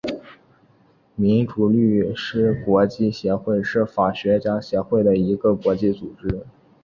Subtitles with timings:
[1.15, 6.43] 民主律师国际协会是法学家协会的一个国际组织。